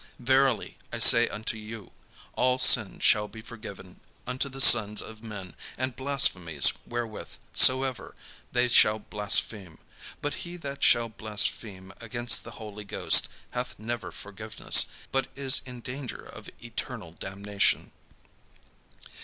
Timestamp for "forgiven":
3.43-3.99